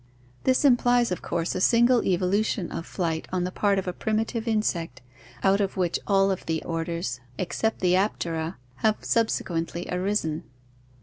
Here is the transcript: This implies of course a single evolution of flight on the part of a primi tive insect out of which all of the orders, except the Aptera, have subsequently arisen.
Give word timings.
This 0.45 0.65
implies 0.65 1.11
of 1.11 1.21
course 1.21 1.53
a 1.53 1.61
single 1.61 2.03
evolution 2.03 2.71
of 2.71 2.87
flight 2.87 3.27
on 3.31 3.43
the 3.43 3.51
part 3.51 3.77
of 3.77 3.87
a 3.87 3.93
primi 3.93 4.25
tive 4.25 4.47
insect 4.47 4.99
out 5.43 5.61
of 5.61 5.77
which 5.77 5.99
all 6.07 6.31
of 6.31 6.43
the 6.47 6.63
orders, 6.63 7.19
except 7.37 7.81
the 7.81 7.95
Aptera, 7.95 8.55
have 8.77 8.97
subsequently 9.05 9.87
arisen. 9.91 10.43